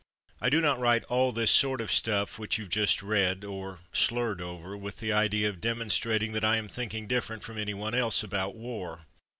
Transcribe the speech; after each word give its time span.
I 0.41 0.49
do 0.49 0.61
not 0.61 0.79
write 0.79 1.03
all 1.03 1.31
this 1.31 1.51
sort 1.51 1.79
of 1.79 1.91
stuff 1.91 2.39
which 2.39 2.57
youVe 2.57 2.69
just 2.69 3.03
read 3.03 3.43
(or 3.43 3.81
slurred 3.93 4.41
over) 4.41 4.75
with 4.75 4.97
the 4.97 5.13
idea 5.13 5.47
of 5.47 5.61
demonstrating 5.61 6.31
that 6.31 6.43
I 6.43 6.57
am 6.57 6.67
thinking 6.67 7.05
different 7.05 7.43
from 7.43 7.59
any 7.59 7.75
one 7.75 7.93
else 7.93 8.23
about 8.23 8.55
war. 8.55 9.05